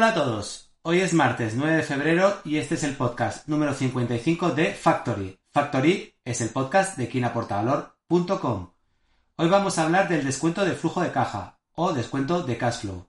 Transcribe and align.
Hola 0.00 0.12
a 0.12 0.14
todos, 0.14 0.72
hoy 0.80 1.00
es 1.00 1.12
martes 1.12 1.56
9 1.56 1.76
de 1.76 1.82
febrero 1.82 2.40
y 2.42 2.56
este 2.56 2.74
es 2.74 2.84
el 2.84 2.96
podcast 2.96 3.46
número 3.48 3.74
55 3.74 4.52
de 4.52 4.72
Factory. 4.72 5.38
Factory 5.52 6.14
es 6.24 6.40
el 6.40 6.48
podcast 6.48 6.96
de 6.96 7.06
quienaportavalor.com. 7.06 8.70
Hoy 9.36 9.48
vamos 9.50 9.76
a 9.76 9.84
hablar 9.84 10.08
del 10.08 10.24
descuento 10.24 10.64
de 10.64 10.72
flujo 10.72 11.02
de 11.02 11.12
caja 11.12 11.58
o 11.74 11.92
descuento 11.92 12.42
de 12.42 12.56
cash 12.56 12.80
flow. 12.80 13.06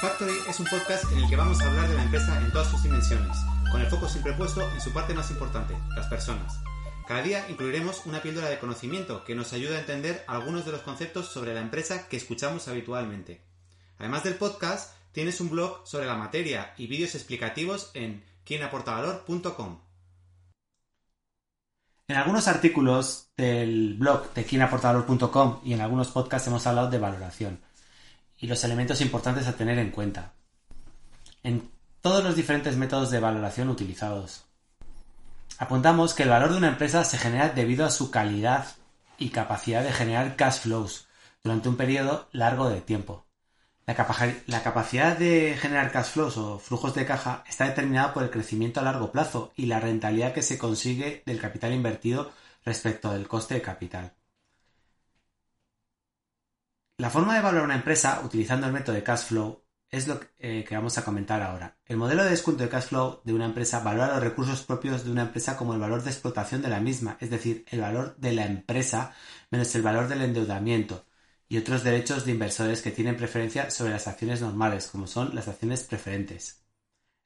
Factory 0.00 0.36
es 0.48 0.58
un 0.58 0.66
podcast 0.66 1.12
en 1.12 1.18
el 1.18 1.28
que 1.28 1.36
vamos 1.36 1.60
a 1.60 1.66
hablar 1.66 1.88
de 1.90 1.96
la 1.96 2.02
empresa 2.02 2.40
en 2.40 2.50
todas 2.50 2.68
sus 2.68 2.82
dimensiones, 2.82 3.36
con 3.70 3.82
el 3.82 3.88
foco 3.88 4.08
siempre 4.08 4.32
puesto 4.32 4.62
en 4.72 4.80
su 4.80 4.90
parte 4.94 5.12
más 5.12 5.30
importante, 5.30 5.76
las 5.94 6.06
personas. 6.06 6.58
Cada 7.06 7.22
día 7.22 7.46
incluiremos 7.48 8.04
una 8.06 8.20
píldora 8.20 8.48
de 8.48 8.58
conocimiento 8.58 9.24
que 9.24 9.36
nos 9.36 9.52
ayuda 9.52 9.76
a 9.76 9.80
entender 9.80 10.24
algunos 10.26 10.66
de 10.66 10.72
los 10.72 10.80
conceptos 10.80 11.28
sobre 11.28 11.54
la 11.54 11.60
empresa 11.60 12.08
que 12.08 12.16
escuchamos 12.16 12.66
habitualmente. 12.66 13.42
Además 13.98 14.24
del 14.24 14.34
podcast, 14.34 14.92
tienes 15.12 15.40
un 15.40 15.50
blog 15.50 15.86
sobre 15.86 16.06
la 16.06 16.16
materia 16.16 16.74
y 16.76 16.88
vídeos 16.88 17.14
explicativos 17.14 17.92
en 17.94 18.24
quienaportavalor.com. 18.44 19.78
En 22.08 22.16
algunos 22.16 22.48
artículos 22.48 23.28
del 23.36 23.94
blog 23.94 24.34
de 24.34 24.44
quienaportavalor.com 24.44 25.60
y 25.64 25.74
en 25.74 25.82
algunos 25.82 26.08
podcasts 26.08 26.48
hemos 26.48 26.66
hablado 26.66 26.90
de 26.90 26.98
valoración 26.98 27.60
y 28.38 28.48
los 28.48 28.64
elementos 28.64 29.00
importantes 29.00 29.46
a 29.46 29.56
tener 29.56 29.78
en 29.78 29.90
cuenta. 29.92 30.34
En 31.44 31.70
todos 32.00 32.24
los 32.24 32.34
diferentes 32.34 32.76
métodos 32.76 33.10
de 33.10 33.20
valoración 33.20 33.68
utilizados, 33.68 34.45
Apuntamos 35.58 36.12
que 36.12 36.24
el 36.24 36.28
valor 36.28 36.50
de 36.50 36.58
una 36.58 36.68
empresa 36.68 37.02
se 37.04 37.16
genera 37.16 37.48
debido 37.48 37.86
a 37.86 37.90
su 37.90 38.10
calidad 38.10 38.66
y 39.18 39.30
capacidad 39.30 39.82
de 39.82 39.92
generar 39.92 40.36
cash 40.36 40.60
flows 40.60 41.08
durante 41.42 41.68
un 41.68 41.76
periodo 41.76 42.28
largo 42.32 42.68
de 42.68 42.82
tiempo. 42.82 43.26
La, 43.86 43.94
capacidad 43.94 45.16
de 45.16 45.56
generar 45.58 45.92
cash 45.92 46.06
flows 46.10 46.36
o 46.36 46.58
flujos 46.58 46.94
de 46.94 47.06
caja 47.06 47.44
está 47.48 47.66
determinada 47.66 48.12
por 48.12 48.24
el 48.24 48.30
crecimiento 48.30 48.80
a 48.80 48.82
largo 48.82 49.12
plazo 49.12 49.52
y 49.56 49.66
la 49.66 49.80
rentabilidad 49.80 50.34
que 50.34 50.42
se 50.42 50.58
consigue 50.58 51.22
del 51.24 51.40
capital 51.40 51.72
invertido 51.72 52.32
respecto 52.64 53.12
del 53.12 53.28
coste 53.28 53.54
de 53.54 53.62
capital. 53.62 54.12
La 56.98 57.10
forma 57.10 57.34
de 57.34 57.42
valorar 57.42 57.64
una 57.64 57.76
empresa 57.76 58.20
utilizando 58.24 58.66
el 58.66 58.72
método 58.72 58.96
de 58.96 59.04
cash 59.04 59.26
flow 59.26 59.62
es 59.96 60.06
lo 60.08 60.20
eh, 60.38 60.64
que 60.68 60.76
vamos 60.76 60.98
a 60.98 61.04
comentar 61.04 61.40
ahora. 61.42 61.78
El 61.86 61.96
modelo 61.96 62.22
de 62.22 62.30
descuento 62.30 62.62
de 62.62 62.68
cash 62.68 62.88
flow 62.88 63.20
de 63.24 63.32
una 63.32 63.46
empresa 63.46 63.80
valora 63.80 64.14
los 64.14 64.22
recursos 64.22 64.62
propios 64.62 65.04
de 65.04 65.10
una 65.10 65.22
empresa 65.22 65.56
como 65.56 65.72
el 65.72 65.80
valor 65.80 66.02
de 66.02 66.10
explotación 66.10 66.60
de 66.60 66.68
la 66.68 66.80
misma, 66.80 67.16
es 67.20 67.30
decir, 67.30 67.64
el 67.70 67.80
valor 67.80 68.14
de 68.18 68.32
la 68.32 68.44
empresa 68.44 69.14
menos 69.50 69.74
el 69.74 69.82
valor 69.82 70.08
del 70.08 70.22
endeudamiento 70.22 71.06
y 71.48 71.58
otros 71.58 71.82
derechos 71.82 72.24
de 72.24 72.32
inversores 72.32 72.82
que 72.82 72.90
tienen 72.90 73.16
preferencia 73.16 73.70
sobre 73.70 73.92
las 73.92 74.06
acciones 74.06 74.40
normales, 74.42 74.88
como 74.88 75.06
son 75.06 75.34
las 75.34 75.48
acciones 75.48 75.84
preferentes. 75.84 76.62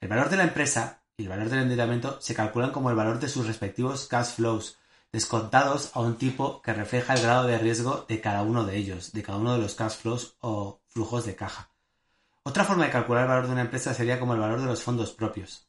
El 0.00 0.08
valor 0.08 0.28
de 0.30 0.36
la 0.36 0.44
empresa 0.44 1.02
y 1.16 1.24
el 1.24 1.28
valor 1.28 1.48
del 1.48 1.62
endeudamiento 1.62 2.20
se 2.20 2.34
calculan 2.34 2.70
como 2.70 2.90
el 2.90 2.96
valor 2.96 3.18
de 3.18 3.28
sus 3.28 3.46
respectivos 3.46 4.06
cash 4.06 4.34
flows, 4.36 4.78
descontados 5.12 5.90
a 5.94 6.00
un 6.00 6.16
tipo 6.18 6.62
que 6.62 6.72
refleja 6.72 7.14
el 7.14 7.22
grado 7.22 7.46
de 7.46 7.58
riesgo 7.58 8.04
de 8.08 8.20
cada 8.20 8.42
uno 8.42 8.64
de 8.64 8.76
ellos, 8.76 9.12
de 9.12 9.22
cada 9.22 9.38
uno 9.38 9.54
de 9.54 9.60
los 9.60 9.74
cash 9.74 9.96
flows 9.96 10.36
o 10.40 10.80
flujos 10.86 11.26
de 11.26 11.34
caja. 11.34 11.69
Otra 12.42 12.64
forma 12.64 12.86
de 12.86 12.90
calcular 12.90 13.24
el 13.24 13.28
valor 13.28 13.46
de 13.46 13.52
una 13.52 13.60
empresa 13.62 13.94
sería 13.94 14.18
como 14.18 14.34
el 14.34 14.40
valor 14.40 14.60
de 14.60 14.66
los 14.66 14.82
fondos 14.82 15.12
propios. 15.12 15.68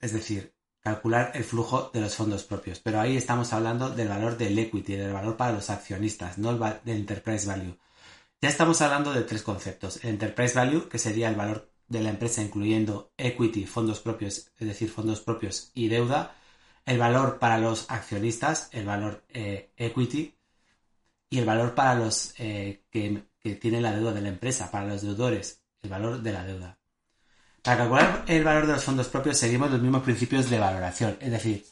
Es 0.00 0.12
decir, 0.12 0.54
calcular 0.80 1.32
el 1.34 1.44
flujo 1.44 1.90
de 1.92 2.00
los 2.00 2.14
fondos 2.14 2.44
propios. 2.44 2.78
Pero 2.80 3.00
ahí 3.00 3.16
estamos 3.16 3.52
hablando 3.52 3.90
del 3.90 4.08
valor 4.08 4.36
del 4.36 4.58
equity, 4.58 4.96
del 4.96 5.12
valor 5.12 5.36
para 5.36 5.52
los 5.52 5.70
accionistas, 5.70 6.38
no 6.38 6.56
del 6.56 6.96
enterprise 6.96 7.46
value. 7.46 7.78
Ya 8.40 8.48
estamos 8.50 8.80
hablando 8.82 9.12
de 9.12 9.22
tres 9.22 9.42
conceptos. 9.42 10.04
El 10.04 10.10
enterprise 10.10 10.54
value, 10.54 10.88
que 10.88 10.98
sería 10.98 11.28
el 11.30 11.36
valor 11.36 11.70
de 11.88 12.02
la 12.02 12.10
empresa 12.10 12.42
incluyendo 12.42 13.12
equity, 13.16 13.66
fondos 13.66 14.00
propios, 14.00 14.50
es 14.58 14.68
decir, 14.68 14.90
fondos 14.90 15.20
propios 15.20 15.70
y 15.74 15.88
deuda. 15.88 16.36
El 16.84 16.98
valor 16.98 17.38
para 17.38 17.58
los 17.58 17.90
accionistas, 17.90 18.68
el 18.72 18.84
valor 18.86 19.24
eh, 19.30 19.72
equity. 19.76 20.34
Y 21.30 21.38
el 21.38 21.46
valor 21.46 21.74
para 21.74 21.94
los 21.94 22.34
eh, 22.38 22.84
que 22.90 23.24
que 23.44 23.54
tiene 23.56 23.82
la 23.82 23.92
deuda 23.92 24.12
de 24.12 24.22
la 24.22 24.30
empresa, 24.30 24.70
para 24.70 24.86
los 24.86 25.02
deudores, 25.02 25.60
el 25.82 25.90
valor 25.90 26.22
de 26.22 26.32
la 26.32 26.44
deuda. 26.44 26.78
Para 27.62 27.76
calcular 27.76 28.24
el 28.26 28.42
valor 28.42 28.66
de 28.66 28.72
los 28.72 28.84
fondos 28.84 29.08
propios 29.08 29.36
seguimos 29.36 29.70
los 29.70 29.82
mismos 29.82 30.02
principios 30.02 30.48
de 30.48 30.58
valoración, 30.58 31.18
es 31.20 31.30
decir, 31.30 31.66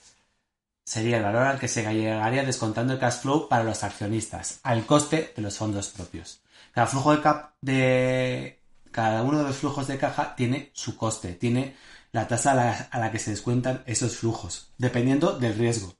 sería 0.84 1.16
el 1.16 1.22
valor 1.22 1.44
al 1.44 1.58
que 1.58 1.68
se 1.68 1.82
llegaría 1.94 2.44
descontando 2.44 2.92
el 2.92 2.98
cash 2.98 3.20
flow 3.22 3.48
para 3.48 3.64
los 3.64 3.82
accionistas, 3.84 4.60
al 4.62 4.84
coste 4.84 5.32
de 5.34 5.40
los 5.40 5.56
fondos 5.56 5.88
propios. 5.88 6.42
Cada 6.72 6.86
flujo 6.86 7.16
de 7.16 7.22
de 7.62 8.60
cada 8.90 9.22
uno 9.22 9.38
de 9.38 9.44
los 9.44 9.56
flujos 9.56 9.86
de 9.86 9.96
caja 9.96 10.36
tiene 10.36 10.70
su 10.74 10.98
coste, 10.98 11.32
tiene 11.32 11.74
la 12.12 12.28
tasa 12.28 12.88
a 12.90 12.98
la 12.98 13.10
que 13.10 13.18
se 13.18 13.30
descuentan 13.30 13.82
esos 13.86 14.18
flujos, 14.18 14.68
dependiendo 14.76 15.38
del 15.38 15.54
riesgo. 15.54 15.94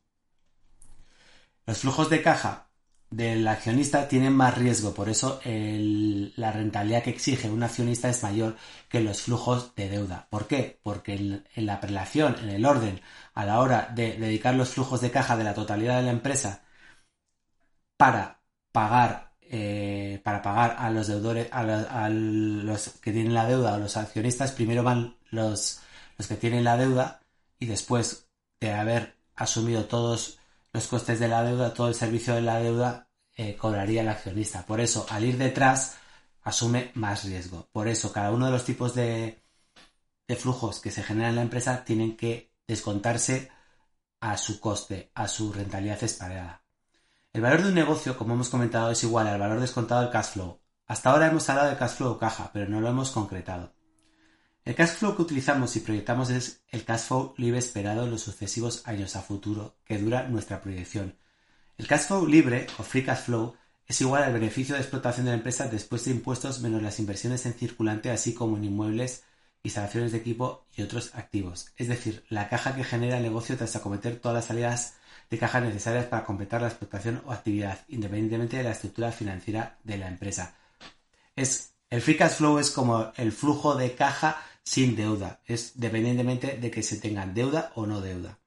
Los 1.64 1.78
flujos 1.78 2.10
de 2.10 2.22
caja 2.22 2.68
del 3.12 3.46
accionista 3.46 4.08
tienen 4.08 4.32
más 4.32 4.56
riesgo, 4.56 4.94
por 4.94 5.08
eso 5.08 5.40
la 5.44 6.52
rentabilidad 6.52 7.02
que 7.02 7.10
exige 7.10 7.50
un 7.50 7.62
accionista 7.62 8.08
es 8.08 8.22
mayor 8.22 8.56
que 8.88 9.00
los 9.00 9.22
flujos 9.22 9.74
de 9.76 9.88
deuda. 9.88 10.26
¿Por 10.30 10.46
qué? 10.46 10.80
Porque 10.82 11.14
en, 11.14 11.66
la 11.66 11.80
prelación, 11.80 12.36
en 12.42 12.48
el 12.48 12.64
orden, 12.64 13.00
a 13.34 13.44
la 13.44 13.60
hora 13.60 13.90
de 13.94 14.16
dedicar 14.18 14.54
los 14.54 14.70
flujos 14.70 15.00
de 15.02 15.10
caja 15.10 15.36
de 15.36 15.44
la 15.44 15.54
totalidad 15.54 15.98
de 15.98 16.04
la 16.04 16.10
empresa 16.12 16.62
para 17.96 18.40
pagar 18.72 19.32
eh, 19.54 20.20
para 20.24 20.40
pagar 20.40 20.76
a 20.78 20.90
los 20.90 21.08
deudores, 21.08 21.48
a, 21.52 22.08
los 22.08 22.88
que 23.02 23.12
tienen 23.12 23.34
la 23.34 23.46
deuda 23.46 23.74
o 23.74 23.78
los 23.78 23.96
accionistas, 23.98 24.52
primero 24.52 24.82
van 24.82 25.16
los, 25.30 25.80
los 26.16 26.26
que 26.26 26.36
tienen 26.36 26.64
la 26.64 26.78
deuda 26.78 27.20
y 27.58 27.66
después 27.66 28.28
de 28.60 28.72
haber 28.72 29.16
asumido 29.36 29.84
todos 29.84 30.38
los 30.72 30.86
costes 30.86 31.20
de 31.20 31.28
la 31.28 31.42
deuda, 31.42 31.74
todo 31.74 31.88
el 31.88 31.94
servicio 31.94 32.34
de 32.34 32.42
la 32.42 32.58
deuda 32.58 33.08
eh, 33.36 33.56
cobraría 33.56 34.02
el 34.02 34.08
accionista. 34.08 34.64
Por 34.66 34.80
eso, 34.80 35.06
al 35.10 35.24
ir 35.24 35.38
detrás, 35.38 35.96
asume 36.42 36.90
más 36.94 37.24
riesgo. 37.24 37.68
Por 37.72 37.88
eso, 37.88 38.12
cada 38.12 38.30
uno 38.32 38.46
de 38.46 38.52
los 38.52 38.64
tipos 38.64 38.94
de, 38.94 39.42
de 40.26 40.36
flujos 40.36 40.80
que 40.80 40.90
se 40.90 41.02
generan 41.02 41.30
en 41.30 41.36
la 41.36 41.42
empresa 41.42 41.84
tienen 41.84 42.16
que 42.16 42.52
descontarse 42.66 43.50
a 44.20 44.36
su 44.38 44.60
coste, 44.60 45.10
a 45.14 45.28
su 45.28 45.52
rentabilidad 45.52 46.02
esperada. 46.04 46.62
El 47.32 47.42
valor 47.42 47.62
de 47.62 47.68
un 47.68 47.74
negocio, 47.74 48.16
como 48.16 48.34
hemos 48.34 48.50
comentado, 48.50 48.90
es 48.90 49.02
igual 49.04 49.26
al 49.26 49.40
valor 49.40 49.60
descontado 49.60 50.02
del 50.02 50.10
cash 50.10 50.32
flow. 50.32 50.60
Hasta 50.86 51.10
ahora 51.10 51.26
hemos 51.28 51.48
hablado 51.48 51.70
de 51.70 51.76
cash 51.76 51.92
flow 51.96 52.12
o 52.12 52.18
caja, 52.18 52.50
pero 52.52 52.68
no 52.68 52.80
lo 52.80 52.88
hemos 52.88 53.10
concretado. 53.10 53.74
El 54.64 54.76
cash 54.76 54.90
flow 54.90 55.16
que 55.16 55.22
utilizamos 55.22 55.74
y 55.74 55.80
proyectamos 55.80 56.30
es 56.30 56.62
el 56.68 56.84
cash 56.84 57.06
flow 57.08 57.34
libre 57.36 57.58
esperado 57.58 58.04
en 58.04 58.12
los 58.12 58.22
sucesivos 58.22 58.86
años 58.86 59.16
a 59.16 59.22
futuro 59.22 59.74
que 59.84 59.98
dura 59.98 60.28
nuestra 60.28 60.62
proyección. 60.62 61.18
El 61.78 61.88
cash 61.88 62.02
flow 62.02 62.26
libre 62.26 62.68
o 62.78 62.84
free 62.84 63.04
cash 63.04 63.24
flow 63.24 63.56
es 63.88 64.00
igual 64.00 64.22
al 64.22 64.32
beneficio 64.32 64.76
de 64.76 64.80
explotación 64.80 65.26
de 65.26 65.32
la 65.32 65.38
empresa 65.38 65.66
después 65.66 66.04
de 66.04 66.12
impuestos 66.12 66.60
menos 66.60 66.80
las 66.80 67.00
inversiones 67.00 67.44
en 67.44 67.54
circulante 67.54 68.10
así 68.10 68.34
como 68.34 68.56
en 68.56 68.62
inmuebles, 68.62 69.24
instalaciones 69.64 70.12
de 70.12 70.18
equipo 70.18 70.64
y 70.76 70.82
otros 70.82 71.12
activos. 71.16 71.72
Es 71.76 71.88
decir, 71.88 72.24
la 72.28 72.48
caja 72.48 72.76
que 72.76 72.84
genera 72.84 73.16
el 73.16 73.24
negocio 73.24 73.56
tras 73.56 73.74
acometer 73.74 74.20
todas 74.20 74.36
las 74.36 74.44
salidas 74.44 74.94
de 75.28 75.38
caja 75.38 75.60
necesarias 75.60 76.06
para 76.06 76.24
completar 76.24 76.62
la 76.62 76.68
explotación 76.68 77.20
o 77.26 77.32
actividad, 77.32 77.80
independientemente 77.88 78.58
de 78.58 78.62
la 78.62 78.70
estructura 78.70 79.10
financiera 79.10 79.78
de 79.82 79.98
la 79.98 80.06
empresa. 80.06 80.54
Es, 81.34 81.71
el 81.92 82.00
free 82.00 82.16
cash 82.16 82.36
flow 82.36 82.58
es 82.58 82.70
como 82.70 83.12
el 83.18 83.32
flujo 83.32 83.74
de 83.74 83.94
caja 83.94 84.42
sin 84.62 84.96
deuda. 84.96 85.42
Es 85.44 85.78
dependientemente 85.78 86.56
de 86.56 86.70
que 86.70 86.82
se 86.82 86.96
tengan 86.96 87.34
deuda 87.34 87.70
o 87.74 87.84
no 87.84 88.00
deuda. 88.00 88.38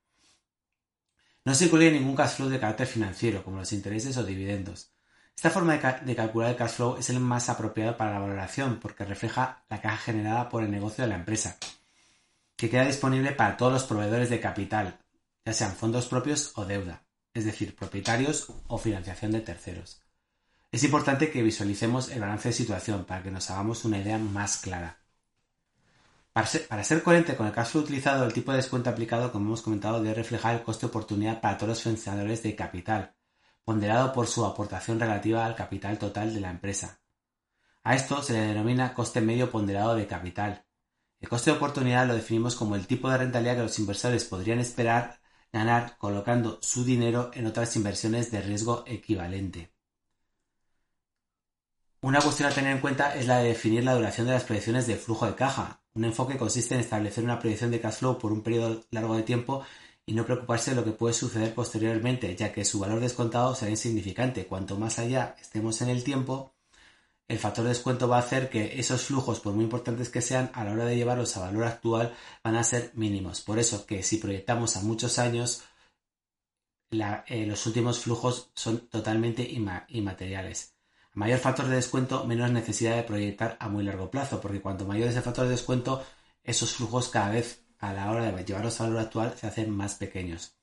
No 1.44 1.53
se 1.53 1.66
incluye 1.66 1.91
ningún 1.91 2.16
cash 2.16 2.38
flow 2.38 2.50
de 2.50 2.59
carácter 2.59 2.88
financiero, 2.88 3.44
como 3.44 3.57
los 3.57 3.72
intereses 3.72 4.17
o 4.17 4.23
dividendos. 4.23 4.89
Esta 5.35 5.51
forma 5.51 5.78
de, 5.78 6.16
calcular 6.16 6.50
el 6.50 6.56
cash 6.56 6.72
flow 6.72 6.97
es 6.97 7.12
el 7.12 7.19
más 7.19 7.47
apropiado 7.47 7.95
para 7.95 8.13
la 8.13 8.19
valoración 8.19 8.80
porque 8.80 9.06
refleja 9.06 9.63
la 9.69 9.80
caja 9.80 9.98
generada 9.98 10.50
por 10.50 10.63
el 10.63 10.71
negocio 10.71 11.03
de 11.03 11.12
la 11.12 11.18
empresa, 11.18 11.57
que 12.56 12.71
queda 12.71 12.88
disponible 12.88 13.31
para 13.33 13.57
todos 13.57 13.74
los 13.74 13.83
proveedores 13.83 14.31
de 14.31 14.39
capital, 14.39 14.98
ya 15.45 15.53
sean 15.53 15.75
fondos 15.75 16.07
propios 16.07 16.51
o 16.56 16.65
deuda, 16.65 17.03
es 17.31 17.45
decir, 17.45 17.75
propietarios 17.75 18.48
o 18.65 18.80
financiación 18.80 19.33
de 19.33 19.41
terceros. 19.41 20.05
Es 20.75 20.83
importante 20.83 21.31
que 21.31 21.42
visualicemos 21.42 22.10
el 22.10 22.19
balance 22.19 22.50
de 22.50 22.54
situación 22.54 23.06
para 23.06 23.24
que 23.24 23.31
nos 23.31 23.50
hagamos 23.50 23.86
una 23.86 23.98
idea 23.98 24.18
más 24.18 24.57
clara. 24.57 25.00
Para 26.33 26.83
ser, 26.83 27.01
coherente 27.01 27.38
con 27.38 27.48
el 27.48 27.54
caso 27.54 27.80
utilizado, 27.80 28.25
el 28.25 28.33
tipo 28.33 28.51
de 28.51 28.57
descuento 28.57 28.89
aplicado, 28.89 29.31
como 29.31 29.45
hemos 29.45 29.62
comentado, 29.62 30.04
debe 30.04 30.16
reflejar 30.16 30.54
el 30.54 30.63
coste 30.63 30.86
de 30.86 30.89
oportunidad 30.89 31.39
para 31.39 31.56
todos 31.56 31.69
los 31.69 31.81
financiadores 31.81 32.44
de 32.44 32.57
capital, 32.57 33.16
ponderado 33.63 34.12
por 34.12 34.27
su 34.27 34.44
aportación 34.44 35.00
relativa 35.00 35.45
al 35.45 35.56
capital 35.56 35.98
total 35.98 36.33
de 36.33 36.42
la 36.42 36.50
empresa. 36.50 37.00
A 37.86 37.95
esto 37.95 38.22
se 38.22 38.33
le 38.33 38.39
denomina 38.39 38.94
coste 38.94 39.22
medio 39.22 39.50
ponderado 39.50 39.95
de 39.95 40.07
capital. 40.07 40.66
El 41.22 41.30
coste 41.30 41.51
de 41.51 41.56
oportunidad 41.56 42.06
lo 42.06 42.16
definimos 42.16 42.57
como 42.57 42.75
el 42.75 42.86
tipo 42.86 43.10
de 43.10 43.19
rentabilidad 43.19 43.56
que 43.56 43.63
los 43.63 43.80
inversores 43.80 44.25
podrían 44.25 44.60
esperar 44.60 45.22
ganar 45.54 45.98
colocando 45.98 46.60
su 46.62 46.83
dinero 46.83 47.31
en 47.33 47.48
otras 47.48 47.74
inversiones 47.77 48.30
de 48.30 48.42
riesgo 48.42 48.83
equivalente. 48.86 49.75
Una 52.01 52.21
cuestión 52.21 52.50
a 52.50 52.53
tener 52.53 52.71
en 52.71 52.81
cuenta 52.81 53.15
es 53.15 53.25
la 53.25 53.39
de 53.39 53.50
definir 53.50 53.83
la 53.83 53.95
duración 53.95 54.27
de 54.27 54.33
las 54.33 54.44
proyecciones 54.44 54.86
de 54.86 54.95
flujo 54.95 55.25
de 55.25 55.36
caja. 55.36 55.81
Un 55.94 56.06
enfoque 56.06 56.38
consiste 56.38 56.75
en 56.75 56.81
establecer 56.81 57.24
una 57.24 57.39
proyección 57.39 57.71
de 57.71 57.81
cash 57.81 57.95
flow 57.95 58.19
por 58.19 58.31
un 58.31 58.44
periodo 58.44 58.83
largo 58.92 59.15
de 59.15 59.24
tiempo 59.24 59.63
y 60.06 60.13
no 60.13 60.25
preocuparse 60.25 60.71
de 60.71 60.75
lo 60.75 60.83
que 60.83 60.92
puede 60.92 61.13
suceder 61.13 61.56
posteriormente, 61.56 62.36
ya 62.36 62.51
que 62.53 62.65
su 62.65 62.80
valor 62.80 63.00
descontado 63.00 63.56
será 63.56 63.71
insignificante. 63.71 64.45
Cuanto 64.45 64.77
más 64.77 65.00
allá 65.00 65.36
estemos 65.42 65.81
en 65.81 65.89
el 65.89 66.03
tiempo, 66.03 66.53
el 67.27 67.39
factor 67.39 67.63
de 67.63 67.69
descuento 67.69 68.07
va 68.07 68.18
a 68.18 68.19
hacer 68.19 68.50
que 68.50 68.80
esos 68.80 69.03
flujos, 69.03 69.39
por 69.39 69.53
muy 69.53 69.63
importantes 69.63 70.09
que 70.09 70.21
sean, 70.21 70.51
a 70.53 70.63
la 70.63 70.74
hora 70.74 70.86
de 70.86 70.95
llevarlos 70.95 71.36
a 71.38 71.41
valor 71.41 71.63
actual, 71.63 72.13
van 72.44 72.56
a 72.56 72.63
ser 72.63 72.91
mínimos. 72.94 73.41
Por 73.41 73.57
eso 73.57 73.86
que 73.88 74.03
si 74.03 74.18
proyectamos 74.18 74.77
a 74.77 74.81
muchos 74.81 75.18
años, 75.18 75.63
eh, 76.91 77.45
los 77.48 77.65
últimos 77.65 78.00
flujos 78.00 78.51
son 78.53 78.88
totalmente 78.89 79.48
inmateriales 79.89 80.75
mayor 81.15 81.39
factor 81.39 81.65
de 81.67 81.75
descuento, 81.75 82.25
menos 82.25 82.51
necesidad 82.51 82.95
de 82.95 83.03
proyectar 83.03 83.57
a 83.59 83.69
muy 83.69 83.83
largo 83.83 84.12
plazo, 84.12 84.39
porque 84.41 84.62
cuanto 84.62 84.85
mayor 84.85 85.09
es 85.09 85.15
el 85.15 85.23
factor 85.23 85.45
de 85.45 85.51
descuento, 85.51 86.06
esos 86.44 86.75
flujos 86.75 87.09
cada 87.09 87.31
vez 87.31 87.63
a 87.79 87.94
la 87.94 88.12
hora 88.12 88.31
de 88.31 88.45
llevarlos 88.45 88.79
al 88.79 88.88
valor 88.88 89.01
actual 89.06 89.33
se 89.38 89.47
hacen 89.47 89.71
más 89.71 89.95
pequeños. 89.95 90.56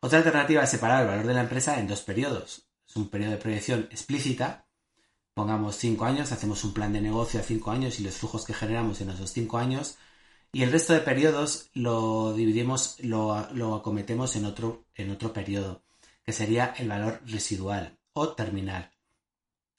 Otra 0.00 0.18
alternativa 0.18 0.62
es 0.62 0.70
separar 0.70 1.02
el 1.02 1.08
valor 1.08 1.26
de 1.26 1.34
la 1.34 1.40
empresa 1.40 1.78
en 1.78 1.88
dos 1.88 2.02
periodos. 2.02 2.66
Es 2.86 2.96
un 2.96 3.08
periodo 3.08 3.32
de 3.32 3.38
proyección 3.38 3.88
explícita, 3.90 4.66
pongamos 5.34 5.76
5 5.76 6.04
años, 6.04 6.32
hacemos 6.32 6.62
un 6.64 6.72
plan 6.72 6.92
de 6.92 7.00
negocio 7.00 7.40
a 7.40 7.42
5 7.42 7.70
años 7.70 7.98
y 7.98 8.04
los 8.04 8.14
flujos 8.14 8.44
que 8.44 8.54
generamos 8.54 9.00
en 9.00 9.10
esos 9.10 9.32
5 9.32 9.58
años, 9.58 9.96
y 10.54 10.62
el 10.62 10.70
resto 10.70 10.92
de 10.92 11.00
periodos 11.00 11.68
lo 11.74 12.32
dividimos, 12.32 13.00
lo, 13.00 13.34
acometemos 13.74 14.36
en 14.36 14.44
otro, 14.44 14.84
en 14.94 15.10
otro 15.10 15.32
periodo, 15.32 15.82
que 16.24 16.32
sería 16.32 16.74
el 16.78 16.88
valor 16.88 17.20
residual 17.26 17.98
o 18.12 18.28
terminal. 18.34 18.93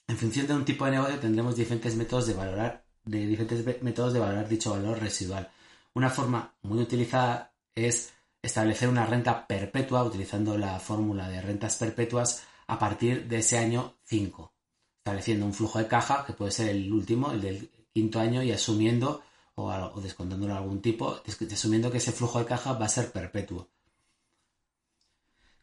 En 0.08 0.16
función 0.16 0.46
de 0.46 0.54
un 0.54 0.64
tipo 0.64 0.84
de 0.84 0.92
negocio 0.92 1.18
tendremos 1.18 1.56
diferentes 1.56 1.96
métodos 1.96 2.26
de 2.26 2.34
valorar, 2.34 2.84
de 3.04 3.26
diferentes 3.26 3.82
métodos 3.82 4.12
de 4.12 4.20
valorar 4.20 4.48
dicho 4.48 4.70
valor 4.70 5.00
residual. 5.00 5.50
Una 5.94 6.10
forma 6.10 6.54
muy 6.62 6.78
utilizada 6.78 7.52
es 7.74 8.12
establecer 8.40 8.88
una 8.88 9.06
renta 9.06 9.46
perpetua 9.46 10.04
utilizando 10.04 10.56
la 10.56 10.78
fórmula 10.78 11.28
de 11.28 11.40
rentas 11.42 11.76
perpetuas 11.76 12.44
a 12.68 12.78
partir 12.78 13.26
de 13.26 13.38
ese 13.38 13.58
año 13.58 13.96
5, 14.04 14.52
estableciendo 14.98 15.46
un 15.46 15.54
flujo 15.54 15.78
de 15.78 15.88
caja 15.88 16.24
que 16.24 16.32
puede 16.32 16.52
ser 16.52 16.68
el 16.68 16.92
último, 16.92 17.32
el 17.32 17.40
del 17.40 17.70
quinto 17.92 18.20
año 18.20 18.42
y 18.42 18.52
asumiendo 18.52 19.22
o, 19.56 20.00
descontándolo 20.00 20.54
algún 20.54 20.82
tipo, 20.82 21.20
asumiendo 21.52 21.90
que 21.90 21.98
ese 21.98 22.12
flujo 22.12 22.38
de 22.38 22.44
caja 22.46 22.74
va 22.74 22.86
a 22.86 22.90
ser 22.90 23.10
perpetuo. 23.10 23.68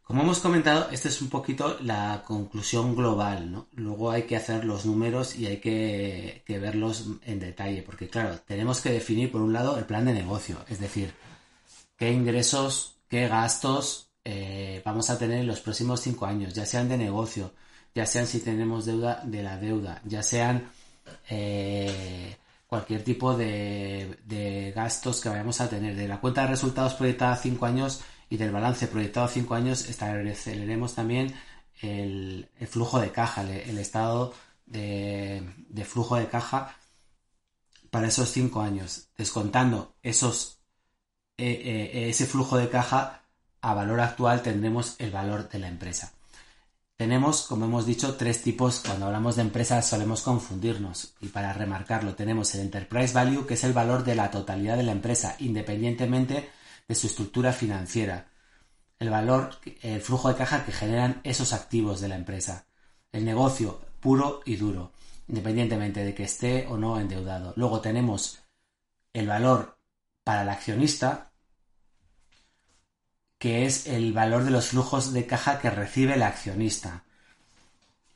Como 0.03 0.21
hemos 0.21 0.39
comentado, 0.39 0.89
esta 0.91 1.07
es 1.07 1.21
un 1.21 1.29
poquito 1.29 1.77
la 1.81 2.23
conclusión 2.25 2.95
global, 2.95 3.51
¿no? 3.51 3.67
Luego 3.73 4.11
hay 4.11 4.23
que 4.23 4.35
hacer 4.35 4.65
los 4.65 4.85
números 4.85 5.35
y 5.35 5.47
hay 5.47 5.57
que, 5.57 6.43
verlos 6.47 7.05
en 7.25 7.39
detalle, 7.39 7.81
porque 7.83 8.09
claro, 8.09 8.39
tenemos 8.45 8.81
que 8.81 8.91
definir 8.91 9.31
por 9.31 9.41
un 9.41 9.53
lado 9.53 9.77
el 9.77 9.85
plan 9.85 10.05
de 10.05 10.13
negocio, 10.13 10.57
es 10.67 10.79
decir, 10.79 11.13
qué 11.97 12.11
ingresos, 12.11 12.97
qué 13.07 13.27
gastos 13.27 14.09
eh, 14.25 14.81
vamos 14.85 15.09
a 15.09 15.17
tener 15.17 15.39
en 15.39 15.47
los 15.47 15.61
próximos 15.61 16.01
cinco 16.01 16.25
años, 16.25 16.53
ya 16.53 16.65
sean 16.65 16.89
de 16.89 16.97
negocio, 16.97 17.53
ya 17.95 18.05
sean 18.05 18.27
si 18.27 18.39
tenemos 18.39 18.85
deuda 18.85 19.21
de 19.25 19.43
la 19.43 19.57
deuda, 19.57 20.01
ya 20.05 20.23
sean 20.23 20.69
eh, 21.29 22.37
cualquier 22.67 23.03
tipo 23.03 23.35
de, 23.37 24.71
gastos 24.75 25.21
que 25.21 25.29
vayamos 25.29 25.61
a 25.61 25.69
tener. 25.69 25.95
De 25.95 26.07
la 26.07 26.19
cuenta 26.19 26.41
de 26.41 26.47
resultados 26.47 26.95
proyectada 26.95 27.35
cinco 27.35 27.65
años, 27.65 28.01
y 28.33 28.37
del 28.37 28.49
balance 28.49 28.87
proyectado 28.87 29.27
a 29.27 29.29
5 29.29 29.53
años 29.53 29.87
estableceremos 29.87 30.95
también 30.95 31.35
el, 31.83 32.49
flujo 32.67 32.99
de 32.99 33.11
caja, 33.11 33.43
el, 33.43 33.77
estado 33.77 34.33
de, 34.65 35.43
flujo 35.87 36.15
de 36.15 36.25
caja 36.25 36.75
para 37.91 38.07
esos 38.07 38.29
5 38.29 38.59
años, 38.61 39.09
descontando 39.15 39.93
esos, 40.01 40.57
eh, 41.37 41.91
eh, 41.93 42.09
ese 42.09 42.25
flujo 42.25 42.57
de 42.57 42.69
caja 42.69 43.21
a 43.61 43.75
valor 43.75 43.99
actual 43.99 44.41
tendremos 44.41 44.95
el 44.97 45.11
valor 45.11 45.47
de 45.47 45.59
la 45.59 45.67
empresa. 45.67 46.11
Tenemos, 46.95 47.43
como 47.43 47.65
hemos 47.65 47.85
dicho, 47.85 48.15
tres 48.15 48.41
tipos. 48.41 48.79
Cuando 48.79 49.05
hablamos 49.05 49.35
de 49.35 49.43
empresas 49.43 49.87
solemos 49.87 50.23
confundirnos. 50.23 51.13
Y 51.21 51.27
para 51.27 51.53
remarcarlo, 51.53 52.15
tenemos 52.15 52.55
el 52.55 52.61
Enterprise 52.61 53.13
Value, 53.13 53.45
que 53.45 53.53
es 53.53 53.63
el 53.63 53.73
valor 53.73 54.03
de 54.03 54.15
la 54.15 54.31
totalidad 54.31 54.75
de 54.75 54.83
la 54.83 54.91
empresa, 54.91 55.35
independientemente 55.37 56.49
de 56.87 56.95
su 56.95 57.07
estructura 57.07 57.53
financiera, 57.53 58.27
el 58.99 59.09
valor, 59.09 59.51
el 59.81 60.01
flujo 60.01 60.29
de 60.29 60.35
caja 60.35 60.65
que 60.65 60.71
generan 60.71 61.21
esos 61.23 61.53
activos 61.53 62.01
de 62.01 62.07
la 62.07 62.15
empresa, 62.15 62.65
el 63.11 63.25
negocio 63.25 63.81
puro 63.99 64.41
y 64.45 64.55
duro, 64.55 64.91
independientemente 65.27 66.03
de 66.03 66.13
que 66.13 66.23
esté 66.23 66.67
o 66.67 66.77
no 66.77 66.99
endeudado. 66.99 67.53
Luego 67.55 67.81
tenemos 67.81 68.39
el 69.13 69.27
valor 69.27 69.77
para 70.23 70.43
el 70.43 70.49
accionista, 70.49 71.31
que 73.37 73.65
es 73.65 73.87
el 73.87 74.13
valor 74.13 74.45
de 74.45 74.51
los 74.51 74.67
flujos 74.67 75.11
de 75.11 75.25
caja 75.25 75.59
que 75.59 75.69
recibe 75.69 76.13
el 76.13 76.23
accionista. 76.23 77.03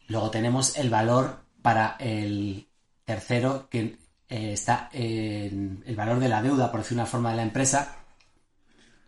Luego 0.08 0.32
tenemos 0.32 0.78
el 0.78 0.90
valor 0.90 1.42
para 1.62 1.98
el 2.00 2.70
tercero, 3.04 3.68
que 3.70 3.98
eh, 4.30 4.54
está 4.54 4.90
en 4.94 5.84
el 5.86 5.96
valor 5.96 6.20
de 6.20 6.30
la 6.30 6.42
deuda, 6.42 6.72
por 6.72 6.82
decir 6.82 6.98
una 6.98 7.06
forma, 7.06 7.32
de 7.32 7.38
la 7.38 7.44
empresa, 7.44 7.96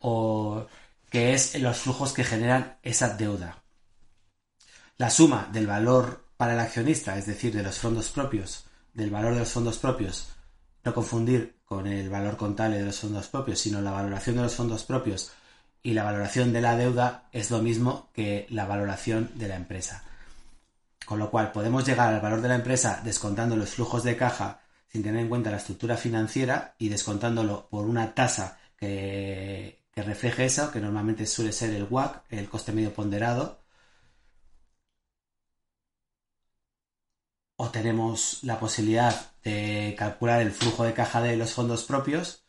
o 0.01 0.67
que 1.09 1.33
es 1.33 1.59
los 1.59 1.77
flujos 1.77 2.13
que 2.13 2.23
generan 2.23 2.77
esa 2.83 3.15
deuda. 3.15 3.63
La 4.97 5.09
suma 5.09 5.49
del 5.51 5.67
valor 5.67 6.25
para 6.37 6.53
el 6.53 6.59
accionista, 6.59 7.17
es 7.17 7.25
decir, 7.25 7.53
de 7.53 7.63
los 7.63 7.77
fondos 7.77 8.09
propios, 8.09 8.65
del 8.93 9.11
valor 9.11 9.33
de 9.33 9.39
los 9.39 9.51
fondos 9.51 9.77
propios, 9.77 10.29
no 10.83 10.93
confundir 10.93 11.57
con 11.65 11.87
el 11.87 12.09
valor 12.09 12.37
contable 12.37 12.77
de 12.77 12.85
los 12.85 12.99
fondos 12.99 13.27
propios, 13.27 13.59
sino 13.59 13.81
la 13.81 13.91
valoración 13.91 14.37
de 14.37 14.43
los 14.43 14.55
fondos 14.55 14.83
propios 14.83 15.31
y 15.81 15.93
la 15.93 16.03
valoración 16.03 16.51
de 16.51 16.61
la 16.61 16.75
deuda 16.75 17.29
es 17.31 17.51
lo 17.51 17.59
mismo 17.59 18.09
que 18.13 18.45
la 18.49 18.65
valoración 18.65 19.31
de 19.35 19.47
la 19.47 19.55
empresa. 19.55 20.03
Con 21.05 21.19
lo 21.19 21.31
cual 21.31 21.51
podemos 21.51 21.85
llegar 21.85 22.13
al 22.13 22.21
valor 22.21 22.41
de 22.41 22.49
la 22.49 22.55
empresa 22.55 23.01
descontando 23.03 23.55
los 23.55 23.69
flujos 23.69 24.03
de 24.03 24.17
caja 24.17 24.61
sin 24.91 25.03
tener 25.03 25.21
en 25.21 25.29
cuenta 25.29 25.51
la 25.51 25.57
estructura 25.57 25.95
financiera 25.95 26.75
y 26.77 26.89
descontándolo 26.89 27.67
por 27.69 27.85
una 27.85 28.13
tasa 28.13 28.57
que, 28.77 29.78
que 29.91 30.03
refleje 30.03 30.45
eso, 30.45 30.71
que 30.71 30.79
normalmente 30.79 31.25
suele 31.25 31.51
ser 31.51 31.71
el 31.71 31.87
WAC, 31.89 32.23
el 32.29 32.49
coste 32.49 32.71
medio 32.71 32.93
ponderado. 32.93 33.59
O 37.57 37.69
tenemos 37.69 38.39
la 38.43 38.59
posibilidad 38.59 39.33
de 39.43 39.95
calcular 39.97 40.41
el 40.41 40.51
flujo 40.51 40.83
de 40.83 40.93
caja 40.93 41.21
de 41.21 41.35
los 41.35 41.53
fondos 41.53 41.83
propios. 41.83 42.43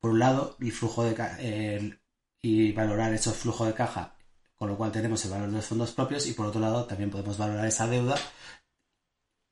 Por 0.00 0.12
un 0.12 0.18
lado, 0.20 0.56
el 0.60 0.72
flujo 0.72 1.04
de 1.04 1.98
y 2.40 2.72
valorar 2.72 3.12
esos 3.12 3.36
flujos 3.36 3.66
de 3.66 3.74
caja, 3.74 4.14
con 4.56 4.68
lo 4.68 4.76
cual 4.76 4.92
tenemos 4.92 5.24
el 5.24 5.32
valor 5.32 5.48
de 5.48 5.56
los 5.56 5.66
fondos 5.66 5.92
propios. 5.92 6.26
Y 6.26 6.32
por 6.32 6.46
otro 6.46 6.60
lado, 6.60 6.86
también 6.86 7.10
podemos 7.10 7.36
valorar 7.36 7.66
esa 7.66 7.86
deuda 7.86 8.16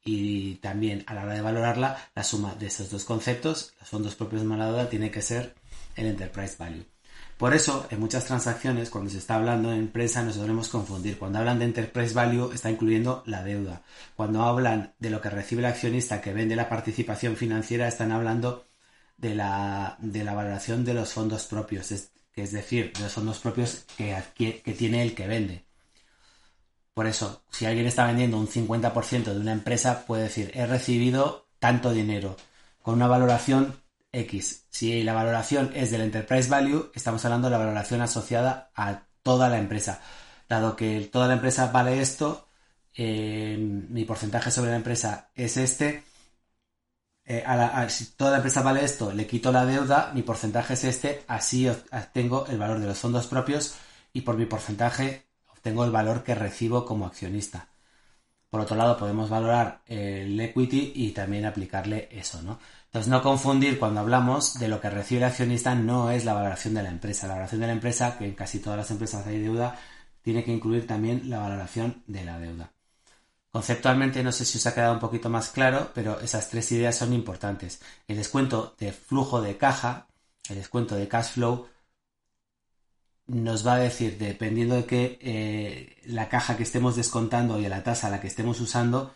y 0.06 0.54
también 0.56 1.04
a 1.08 1.14
la 1.14 1.24
hora 1.24 1.34
de 1.34 1.40
valorarla, 1.40 2.10
la 2.14 2.24
suma 2.24 2.54
de 2.54 2.66
esos 2.66 2.90
dos 2.90 3.04
conceptos, 3.04 3.74
los 3.80 3.88
fondos 3.88 4.14
propios 4.14 4.42
de 4.42 4.56
la 4.56 4.66
deuda, 4.66 4.88
tiene 4.88 5.10
que 5.10 5.20
ser 5.20 5.56
el 5.96 6.06
enterprise 6.06 6.56
value. 6.58 6.86
Por 7.36 7.54
eso, 7.54 7.86
en 7.90 8.00
muchas 8.00 8.24
transacciones, 8.24 8.88
cuando 8.88 9.10
se 9.10 9.18
está 9.18 9.34
hablando 9.34 9.70
de 9.70 9.76
empresa, 9.76 10.22
nos 10.22 10.36
solemos 10.36 10.68
confundir. 10.68 11.18
Cuando 11.18 11.38
hablan 11.38 11.58
de 11.58 11.66
enterprise 11.66 12.14
value, 12.14 12.52
está 12.52 12.70
incluyendo 12.70 13.22
la 13.26 13.42
deuda. 13.42 13.82
Cuando 14.14 14.42
hablan 14.42 14.94
de 14.98 15.10
lo 15.10 15.20
que 15.20 15.28
recibe 15.28 15.60
el 15.60 15.66
accionista 15.66 16.22
que 16.22 16.32
vende 16.32 16.56
la 16.56 16.70
participación 16.70 17.36
financiera, 17.36 17.88
están 17.88 18.10
hablando 18.10 18.66
de 19.18 19.34
la, 19.34 19.96
de 20.00 20.24
la 20.24 20.34
valoración 20.34 20.84
de 20.84 20.94
los 20.94 21.12
fondos 21.12 21.46
propios, 21.46 21.92
es, 21.92 22.10
es 22.34 22.52
decir, 22.52 22.92
de 22.94 23.00
los 23.00 23.12
fondos 23.12 23.38
propios 23.38 23.84
que, 23.96 24.62
que 24.64 24.72
tiene 24.72 25.02
el 25.02 25.14
que 25.14 25.26
vende. 25.26 25.66
Por 26.94 27.06
eso, 27.06 27.42
si 27.50 27.66
alguien 27.66 27.86
está 27.86 28.06
vendiendo 28.06 28.38
un 28.38 28.48
50% 28.48 29.24
de 29.24 29.40
una 29.40 29.52
empresa, 29.52 30.06
puede 30.06 30.24
decir, 30.24 30.50
he 30.54 30.66
recibido 30.66 31.46
tanto 31.58 31.92
dinero, 31.92 32.36
con 32.80 32.94
una 32.94 33.06
valoración 33.06 33.76
X. 34.16 34.66
Si 34.70 35.02
la 35.02 35.12
valoración 35.12 35.70
es 35.74 35.90
del 35.90 36.00
enterprise 36.02 36.48
value, 36.48 36.90
estamos 36.94 37.24
hablando 37.24 37.48
de 37.48 37.52
la 37.52 37.58
valoración 37.58 38.00
asociada 38.00 38.70
a 38.74 39.02
toda 39.22 39.48
la 39.48 39.58
empresa. 39.58 40.00
Dado 40.48 40.76
que 40.76 41.00
toda 41.12 41.28
la 41.28 41.34
empresa 41.34 41.70
vale 41.72 42.00
esto, 42.00 42.48
eh, 42.94 43.56
mi 43.58 44.04
porcentaje 44.04 44.50
sobre 44.50 44.70
la 44.70 44.76
empresa 44.76 45.30
es 45.34 45.56
este. 45.56 46.04
Eh, 47.24 47.44
si 47.88 48.06
toda 48.12 48.30
la 48.30 48.36
empresa 48.38 48.62
vale 48.62 48.84
esto, 48.84 49.12
le 49.12 49.26
quito 49.26 49.52
la 49.52 49.66
deuda, 49.66 50.12
mi 50.14 50.22
porcentaje 50.22 50.74
es 50.74 50.84
este, 50.84 51.24
así 51.26 51.68
obtengo 51.68 52.46
el 52.46 52.58
valor 52.58 52.78
de 52.78 52.86
los 52.86 52.98
fondos 52.98 53.26
propios 53.26 53.74
y 54.12 54.20
por 54.22 54.36
mi 54.36 54.46
porcentaje 54.46 55.26
obtengo 55.48 55.84
el 55.84 55.90
valor 55.90 56.22
que 56.22 56.34
recibo 56.34 56.86
como 56.86 57.04
accionista. 57.06 57.68
Por 58.50 58.60
otro 58.60 58.76
lado, 58.76 58.96
podemos 58.96 59.28
valorar 59.28 59.82
el 59.86 60.38
equity 60.40 60.92
y 60.94 61.10
también 61.10 61.44
aplicarle 61.44 62.08
eso, 62.10 62.42
¿no? 62.42 62.58
Entonces, 62.86 63.10
no 63.10 63.22
confundir 63.22 63.78
cuando 63.78 64.00
hablamos 64.00 64.58
de 64.58 64.68
lo 64.68 64.80
que 64.80 64.88
recibe 64.88 65.18
el 65.18 65.26
accionista 65.26 65.74
no 65.74 66.10
es 66.10 66.24
la 66.24 66.32
valoración 66.32 66.74
de 66.74 66.82
la 66.82 66.88
empresa. 66.88 67.26
La 67.26 67.34
valoración 67.34 67.60
de 67.60 67.66
la 67.66 67.72
empresa, 67.74 68.16
que 68.16 68.24
en 68.24 68.34
casi 68.34 68.60
todas 68.60 68.78
las 68.78 68.90
empresas 68.90 69.26
hay 69.26 69.40
deuda, 69.40 69.78
tiene 70.22 70.44
que 70.44 70.52
incluir 70.52 70.86
también 70.86 71.28
la 71.28 71.40
valoración 71.40 72.02
de 72.06 72.24
la 72.24 72.38
deuda. 72.38 72.72
Conceptualmente 73.50 74.22
no 74.22 74.32
sé 74.32 74.44
si 74.44 74.58
os 74.58 74.66
ha 74.66 74.74
quedado 74.74 74.94
un 74.94 75.00
poquito 75.00 75.30
más 75.30 75.50
claro, 75.50 75.90
pero 75.94 76.20
esas 76.20 76.50
tres 76.50 76.70
ideas 76.72 76.96
son 76.96 77.12
importantes. 77.12 77.80
El 78.06 78.16
descuento 78.16 78.74
de 78.78 78.92
flujo 78.92 79.40
de 79.40 79.56
caja, 79.56 80.08
el 80.50 80.56
descuento 80.56 80.94
de 80.94 81.08
cash 81.08 81.32
flow, 81.32 81.66
nos 83.26 83.66
va 83.66 83.74
a 83.74 83.78
decir, 83.78 84.18
dependiendo 84.18 84.76
de 84.76 84.86
qué 84.86 85.18
eh, 85.20 86.02
la 86.06 86.28
caja 86.28 86.56
que 86.56 86.62
estemos 86.62 86.96
descontando 86.96 87.58
y 87.58 87.68
la 87.68 87.82
tasa 87.82 88.06
a 88.06 88.10
la 88.10 88.20
que 88.20 88.28
estemos 88.28 88.60
usando, 88.60 89.14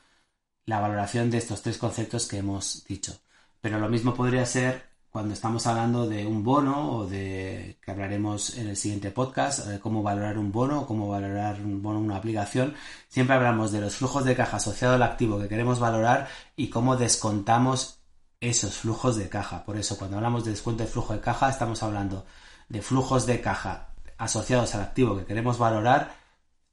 la 0.67 0.81
valoración 0.81 1.31
de 1.31 1.39
estos 1.39 1.63
tres 1.63 1.79
conceptos 1.79 2.27
que 2.27 2.39
hemos 2.39 2.85
dicho. 2.85 3.21
Pero 3.61 3.79
lo 3.79 3.89
mismo 3.89 4.15
podría 4.15 4.47
ser 4.47 4.91
cuando 5.11 5.35
estamos 5.35 5.67
hablando 5.67 6.09
de 6.09 6.27
un 6.27 6.45
bono 6.45 6.93
o 6.97 7.07
de 7.07 7.79
que 7.83 7.91
hablaremos 7.91 8.57
en 8.57 8.69
el 8.69 8.77
siguiente 8.77 9.11
podcast, 9.11 9.67
de 9.67 9.81
cómo 9.81 10.03
valorar 10.03 10.39
un 10.39 10.53
bono 10.53 10.83
o 10.83 10.87
cómo 10.87 11.09
valorar 11.09 11.61
un 11.61 11.83
bono, 11.83 11.99
una 11.99 12.17
aplicación, 12.17 12.75
siempre 13.09 13.35
hablamos 13.35 13.73
de 13.73 13.81
los 13.81 13.97
flujos 13.97 14.25
de 14.25 14.37
caja 14.37 14.59
asociado 14.59 14.95
al 14.95 15.03
activo 15.03 15.41
que 15.41 15.49
queremos 15.49 15.81
valorar 15.81 16.29
y 16.57 16.69
cómo 16.69 16.97
descontamos 16.97 17.99
esos 18.41 18.77
flujos 18.77 19.17
de 19.17 19.29
caja. 19.29 19.65
Por 19.65 19.77
eso, 19.77 19.99
cuando 19.99 20.17
hablamos 20.17 20.45
de 20.45 20.53
descuento 20.53 20.85
de 20.85 20.91
flujo 20.91 21.13
de 21.13 21.21
caja, 21.21 21.51
estamos 21.51 21.83
hablando 21.83 22.25
de 22.69 22.81
flujos 22.81 23.27
de 23.27 23.41
caja 23.41 23.90
asociados 24.21 24.75
al 24.75 24.83
activo 24.83 25.17
que 25.17 25.25
queremos 25.25 25.59
valorar 25.59 26.15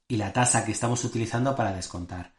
y 0.06 0.16
la 0.16 0.32
tasa 0.32 0.64
que 0.64 0.72
estamos 0.72 1.02
utilizando 1.04 1.56
para 1.56 1.72
descontar. 1.72 2.32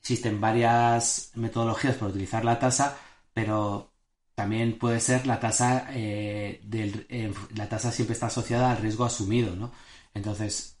Existen 0.00 0.40
varias 0.40 1.30
metodologías 1.34 1.96
para 1.96 2.10
utilizar 2.10 2.44
la 2.44 2.58
tasa, 2.58 2.96
pero 3.32 3.92
también 4.34 4.78
puede 4.78 5.00
ser 5.00 5.26
la 5.26 5.40
tasa 5.40 5.86
eh, 5.90 6.60
del, 6.64 7.06
eh, 7.08 7.32
la 7.54 7.68
tasa 7.68 7.92
siempre 7.92 8.14
está 8.14 8.26
asociada 8.26 8.72
al 8.72 8.78
riesgo 8.78 9.04
asumido, 9.04 9.54
¿no? 9.54 9.72
Entonces, 10.14 10.78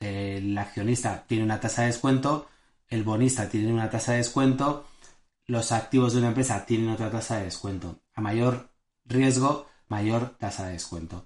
el 0.00 0.56
accionista 0.56 1.24
tiene 1.26 1.44
una 1.44 1.60
tasa 1.60 1.82
de 1.82 1.88
descuento, 1.88 2.48
el 2.88 3.02
bonista 3.02 3.48
tiene 3.48 3.72
una 3.72 3.90
tasa 3.90 4.12
de 4.12 4.18
descuento, 4.18 4.86
los 5.46 5.72
activos 5.72 6.12
de 6.12 6.20
una 6.20 6.28
empresa 6.28 6.64
tienen 6.64 6.90
otra 6.90 7.10
tasa 7.10 7.38
de 7.38 7.44
descuento. 7.44 8.00
A 8.14 8.20
mayor 8.20 8.70
riesgo, 9.04 9.66
mayor 9.88 10.36
tasa 10.38 10.66
de 10.66 10.72
descuento. 10.74 11.24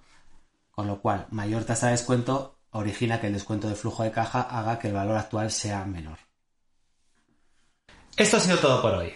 Con 0.80 0.86
lo 0.86 1.02
cual, 1.02 1.26
mayor 1.30 1.64
tasa 1.64 1.88
de 1.88 1.92
descuento 1.92 2.58
origina 2.70 3.20
que 3.20 3.26
el 3.26 3.34
descuento 3.34 3.68
de 3.68 3.74
flujo 3.74 4.02
de 4.02 4.12
caja 4.12 4.40
haga 4.40 4.78
que 4.78 4.88
el 4.88 4.94
valor 4.94 5.18
actual 5.18 5.50
sea 5.50 5.84
menor. 5.84 6.16
Esto 8.16 8.38
ha 8.38 8.40
sido 8.40 8.56
todo 8.56 8.80
por 8.80 8.94
hoy. 8.94 9.12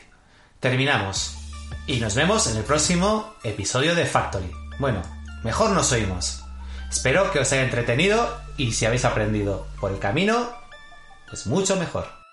Terminamos. 0.61 1.39
Y 1.87 2.01
nos 2.01 2.17
vemos 2.17 2.49
en 2.49 2.59
el 2.59 2.65
próximo 2.65 3.33
episodio 3.43 3.95
de 3.95 4.05
Factory. 4.05 4.53
Bueno, 4.79 5.01
mejor 5.43 5.71
nos 5.71 5.91
oímos. 5.91 6.45
Espero 6.91 7.33
que 7.33 7.39
os 7.39 7.51
haya 7.51 7.63
entretenido 7.63 8.29
y 8.59 8.73
si 8.73 8.85
habéis 8.85 9.07
aprendido 9.07 9.67
por 9.81 9.91
el 9.91 9.99
camino, 9.99 10.51
pues 11.31 11.47
mucho 11.47 11.77
mejor. 11.77 12.24